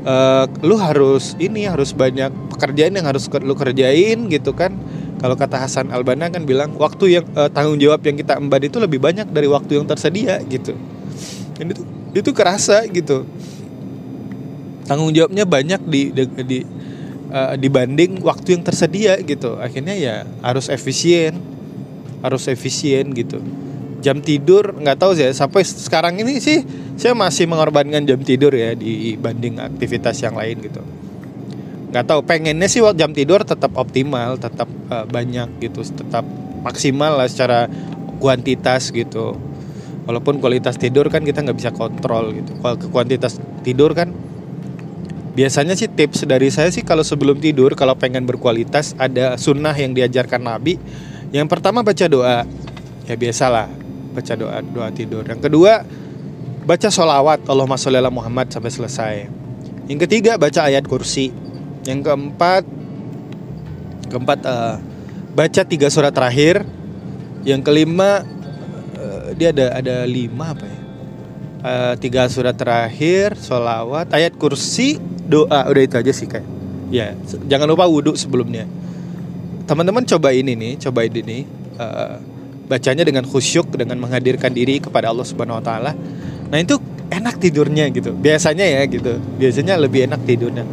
uh, 0.04 0.44
lu 0.64 0.76
harus 0.80 1.36
ini 1.36 1.68
harus 1.68 1.92
banyak 1.92 2.32
pekerjaan 2.56 2.96
yang 2.96 3.06
harus 3.08 3.28
lu 3.40 3.52
kerjain 3.52 4.28
gitu 4.32 4.56
kan 4.56 4.76
kalau 5.26 5.34
kata 5.34 5.58
Hasan 5.58 5.90
Albana 5.90 6.30
kan 6.30 6.46
bilang 6.46 6.78
waktu 6.78 7.18
yang 7.18 7.26
uh, 7.34 7.50
tanggung 7.50 7.82
jawab 7.82 7.98
yang 8.06 8.14
kita 8.14 8.38
emban 8.38 8.62
itu 8.62 8.78
lebih 8.78 9.02
banyak 9.02 9.26
dari 9.26 9.50
waktu 9.50 9.74
yang 9.74 9.82
tersedia 9.82 10.38
gitu. 10.46 10.78
Dan 11.58 11.74
itu 11.74 11.82
itu 12.14 12.30
kerasa 12.30 12.86
gitu. 12.86 13.26
Tanggung 14.86 15.10
jawabnya 15.10 15.42
banyak 15.42 15.82
di, 15.82 16.14
di, 16.14 16.22
di 16.46 16.58
uh, 17.34 17.58
dibanding 17.58 18.22
waktu 18.22 18.54
yang 18.54 18.62
tersedia 18.62 19.18
gitu. 19.18 19.58
Akhirnya 19.58 19.98
ya 19.98 20.22
harus 20.46 20.70
efisien 20.70 21.42
harus 22.22 22.46
efisien 22.46 23.10
gitu. 23.10 23.42
Jam 24.06 24.22
tidur 24.22 24.78
nggak 24.78 24.94
tahu 24.94 25.18
sih 25.18 25.26
ya, 25.26 25.34
sampai 25.34 25.66
sekarang 25.66 26.22
ini 26.22 26.38
sih 26.38 26.62
saya 26.94 27.18
masih 27.18 27.50
mengorbankan 27.50 28.06
jam 28.06 28.22
tidur 28.22 28.54
ya 28.54 28.78
dibanding 28.78 29.58
aktivitas 29.58 30.22
yang 30.22 30.38
lain 30.38 30.62
gitu 30.70 30.86
nggak 31.90 32.04
tahu 32.06 32.20
pengennya 32.26 32.66
sih 32.66 32.82
jam 32.98 33.14
tidur 33.14 33.46
tetap 33.46 33.72
optimal 33.78 34.36
tetap 34.36 34.66
uh, 34.90 35.06
banyak 35.06 35.62
gitu 35.62 35.86
tetap 35.86 36.26
maksimal 36.66 37.14
lah 37.14 37.30
secara 37.30 37.70
kuantitas 38.18 38.90
gitu 38.90 39.38
walaupun 40.06 40.38
kualitas 40.42 40.78
tidur 40.78 41.06
kan 41.10 41.22
kita 41.22 41.42
nggak 41.46 41.58
bisa 41.58 41.70
kontrol 41.70 42.34
gitu 42.34 42.58
kalau 42.58 42.76
ke 42.78 42.86
kuantitas 42.90 43.38
tidur 43.62 43.94
kan 43.94 44.10
biasanya 45.36 45.76
sih 45.76 45.92
tips 45.92 46.24
dari 46.24 46.48
saya 46.48 46.72
sih 46.72 46.80
kalau 46.80 47.04
sebelum 47.04 47.36
tidur 47.36 47.76
kalau 47.76 47.92
pengen 47.92 48.24
berkualitas 48.24 48.96
ada 48.96 49.36
sunnah 49.36 49.76
yang 49.76 49.92
diajarkan 49.92 50.40
Nabi. 50.40 50.80
Yang 51.28 51.52
pertama 51.52 51.84
baca 51.84 52.06
doa, 52.08 52.48
ya 53.04 53.14
biasalah 53.20 53.68
baca 54.16 54.32
doa 54.32 54.64
doa 54.64 54.88
tidur. 54.96 55.28
Yang 55.28 55.52
kedua 55.52 55.84
baca 56.64 56.88
sholawat 56.88 57.44
Allahumma 57.44 57.76
sholli 57.76 58.00
ala 58.00 58.08
Muhammad 58.08 58.48
sampai 58.48 58.72
selesai. 58.72 59.14
Yang 59.92 60.08
ketiga 60.08 60.40
baca 60.40 60.64
ayat 60.64 60.88
kursi. 60.88 61.28
Yang 61.86 62.00
keempat 62.02 62.62
keempat 64.10 64.38
uh, 64.42 64.76
baca 65.32 65.62
tiga 65.62 65.86
surat 65.88 66.10
terakhir. 66.10 66.66
Yang 67.46 67.62
kelima 67.62 68.26
uh, 68.98 69.30
dia 69.38 69.54
ada 69.54 69.78
ada 69.78 69.96
lima 70.02 70.50
apa 70.50 70.66
ya? 70.66 70.78
Uh, 71.66 71.94
tiga 71.98 72.26
surat 72.30 72.54
terakhir, 72.54 73.38
sholawat, 73.38 74.10
ayat 74.10 74.34
kursi, 74.34 74.98
doa. 75.30 75.66
Udah 75.70 75.82
itu 75.86 75.96
aja 75.96 76.12
sih 76.12 76.26
kayak. 76.26 76.46
Ya 76.90 77.14
jangan 77.46 77.70
lupa 77.70 77.86
wudhu 77.86 78.18
sebelumnya. 78.18 78.66
Teman-teman 79.66 80.06
coba 80.06 80.30
ini 80.30 80.54
nih 80.54 80.72
coba 80.90 81.06
ini 81.06 81.46
uh, 81.78 82.18
bacanya 82.66 83.06
dengan 83.06 83.26
khusyuk 83.26 83.70
dengan 83.74 83.98
menghadirkan 84.02 84.50
diri 84.54 84.82
kepada 84.82 85.10
Allah 85.10 85.26
Subhanahu 85.26 85.58
Wa 85.62 85.64
Taala. 85.66 85.92
Nah 86.50 86.58
itu 86.58 86.78
enak 87.10 87.42
tidurnya 87.42 87.90
gitu. 87.90 88.14
Biasanya 88.14 88.62
ya 88.62 88.82
gitu. 88.86 89.18
Biasanya 89.38 89.74
lebih 89.78 90.06
enak 90.06 90.22
tidurnya 90.22 90.66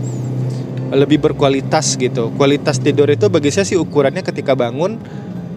lebih 0.93 1.19
berkualitas 1.19 1.97
gitu. 1.97 2.29
Kualitas 2.37 2.77
tidur 2.79 3.09
itu 3.09 3.27
bagi 3.27 3.49
saya 3.49 3.65
sih 3.65 3.77
ukurannya 3.77 4.21
ketika 4.21 4.53
bangun 4.53 5.01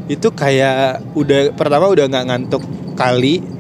itu 0.09 0.33
kayak 0.33 1.03
udah 1.13 1.53
pertama 1.55 1.93
udah 1.93 2.09
nggak 2.09 2.27
ngantuk 2.27 2.63
kali. 2.97 3.55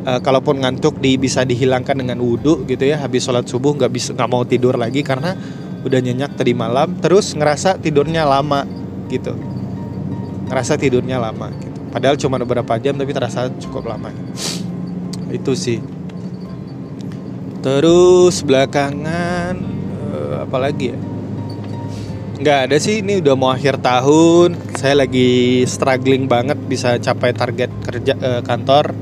Uh, 0.00 0.16
kalaupun 0.24 0.64
ngantuk 0.64 0.96
di 0.96 1.20
bisa 1.20 1.44
dihilangkan 1.44 1.92
dengan 1.92 2.24
wudhu 2.24 2.64
gitu 2.64 2.88
ya 2.88 2.96
habis 2.96 3.20
sholat 3.20 3.44
subuh 3.44 3.76
nggak 3.76 3.92
bisa 3.92 4.16
nggak 4.16 4.30
mau 4.32 4.48
tidur 4.48 4.72
lagi 4.80 5.04
karena 5.04 5.36
udah 5.84 6.00
nyenyak 6.00 6.40
tadi 6.40 6.56
malam 6.56 6.96
terus 7.04 7.36
ngerasa 7.36 7.76
tidurnya 7.76 8.24
lama 8.24 8.64
gitu. 9.12 9.36
Ngerasa 10.48 10.80
tidurnya 10.80 11.20
lama 11.20 11.52
gitu. 11.52 11.78
Padahal 11.92 12.16
cuma 12.16 12.40
beberapa 12.40 12.80
jam 12.80 12.96
tapi 12.96 13.12
terasa 13.12 13.52
cukup 13.60 13.92
lama. 13.92 14.08
Itu 15.28 15.52
sih. 15.52 15.84
Terus 17.60 18.40
belakangan 18.40 19.79
uh, 20.30 20.46
apa 20.46 20.56
lagi 20.62 20.94
ya? 20.94 20.98
Nggak 22.40 22.58
ada 22.72 22.76
sih 22.80 23.04
ini 23.04 23.20
udah 23.20 23.34
mau 23.36 23.52
akhir 23.52 23.84
tahun. 23.84 24.56
Saya 24.72 25.04
lagi 25.04 25.60
struggling 25.68 26.24
banget 26.24 26.56
bisa 26.56 26.96
capai 26.96 27.36
target 27.36 27.68
kerja 27.84 28.14
uh, 28.16 28.40
kantor. 28.40 28.96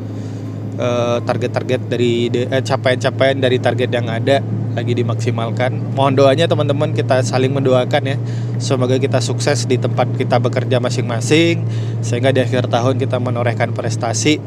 Uh, 0.79 1.19
target-target 1.27 1.91
dari 1.91 2.31
uh, 2.31 2.63
capaian-capaian 2.63 3.39
dari 3.39 3.59
target 3.59 3.91
yang 3.95 4.11
ada 4.11 4.43
lagi 4.75 4.95
dimaksimalkan. 4.95 5.95
Mohon 5.95 6.15
doanya 6.19 6.47
teman-teman 6.51 6.95
kita 6.95 7.23
saling 7.23 7.55
mendoakan 7.55 8.03
ya. 8.11 8.17
Semoga 8.59 8.99
kita 8.99 9.23
sukses 9.23 9.67
di 9.71 9.79
tempat 9.79 10.11
kita 10.19 10.43
bekerja 10.43 10.83
masing-masing 10.83 11.63
sehingga 12.03 12.35
di 12.35 12.43
akhir 12.43 12.71
tahun 12.71 12.99
kita 12.99 13.23
menorehkan 13.23 13.71
prestasi 13.71 14.43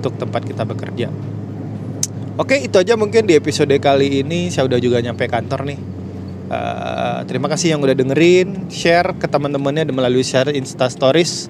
untuk 0.00 0.16
tempat 0.16 0.44
kita 0.44 0.64
bekerja. 0.64 1.12
Oke 2.40 2.64
itu 2.64 2.80
aja 2.80 2.96
mungkin 2.96 3.28
di 3.28 3.36
episode 3.36 3.76
kali 3.76 4.24
ini. 4.24 4.48
Saya 4.48 4.68
udah 4.68 4.80
juga 4.80 5.04
nyampe 5.04 5.28
kantor 5.28 5.68
nih 5.68 5.91
Uh, 6.52 7.24
terima 7.24 7.48
kasih 7.48 7.72
yang 7.72 7.80
udah 7.80 7.96
dengerin, 7.96 8.68
share 8.68 9.16
ke 9.16 9.24
teman-temannya 9.24 9.88
melalui 9.88 10.20
share 10.20 10.52
Insta 10.52 10.92
Stories. 10.92 11.48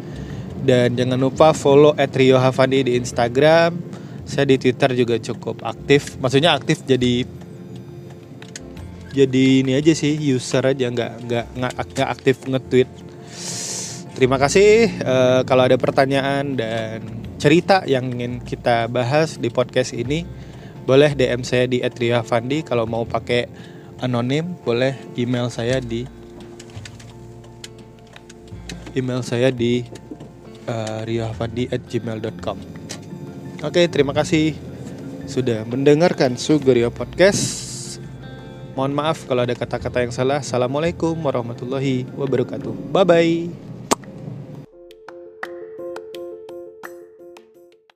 Dan 0.62 0.94
jangan 0.94 1.18
lupa 1.18 1.50
follow 1.50 1.90
@rio 1.98 2.38
Havandi 2.38 2.86
di 2.86 2.92
Instagram. 2.94 3.74
Saya 4.22 4.46
di 4.46 4.62
Twitter 4.62 4.94
juga 4.94 5.18
cukup 5.18 5.66
aktif, 5.66 6.14
maksudnya 6.22 6.54
aktif 6.54 6.86
jadi 6.86 7.26
jadi 9.10 9.44
ini 9.66 9.74
aja 9.74 9.90
sih 9.90 10.14
user 10.14 10.62
aja. 10.62 10.86
Nggak 10.86 11.12
nggak 11.26 11.46
nggak 11.58 12.06
aktif 12.06 12.46
nge-tweet. 12.46 12.90
Terima 14.14 14.38
kasih. 14.38 15.02
Uh, 15.02 15.40
kalau 15.42 15.66
ada 15.66 15.74
pertanyaan 15.74 16.54
dan 16.54 17.02
cerita 17.42 17.82
yang 17.90 18.06
ingin 18.14 18.38
kita 18.38 18.86
bahas 18.86 19.34
di 19.34 19.50
podcast 19.50 19.90
ini 19.90 20.22
boleh 20.86 21.18
DM 21.18 21.42
saya 21.42 21.66
di 21.66 21.82
@rio_havandi 21.82 22.62
kalau 22.62 22.86
mau 22.86 23.02
pakai 23.02 23.50
anonim 24.02 24.58
boleh 24.66 24.98
email 25.14 25.46
saya 25.46 25.78
di 25.78 26.04
email 28.98 29.22
saya 29.22 29.48
di 29.48 29.86
uh, 30.66 31.06
at 31.70 31.82
gmail.com 31.86 32.58
Oke 33.62 33.86
terima 33.86 34.10
kasih 34.10 34.58
sudah 35.30 35.62
mendengarkan 35.64 36.34
Sugerio 36.34 36.90
Podcast. 36.90 37.70
Mohon 38.74 38.92
maaf 38.98 39.22
kalau 39.28 39.46
ada 39.46 39.54
kata-kata 39.54 40.02
yang 40.02 40.10
salah. 40.10 40.42
Assalamualaikum 40.42 41.14
warahmatullahi 41.14 42.08
wabarakatuh. 42.18 42.90
Bye-bye 42.90 43.71